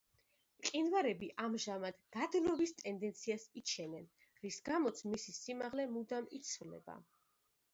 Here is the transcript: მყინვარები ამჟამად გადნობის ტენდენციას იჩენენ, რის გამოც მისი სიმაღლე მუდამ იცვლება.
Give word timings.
მყინვარები 0.59 1.27
ამჟამად 1.47 1.99
გადნობის 2.15 2.73
ტენდენციას 2.79 3.45
იჩენენ, 3.61 4.09
რის 4.47 4.59
გამოც 4.71 5.05
მისი 5.13 5.37
სიმაღლე 5.41 5.87
მუდამ 5.99 6.33
იცვლება. 6.41 6.99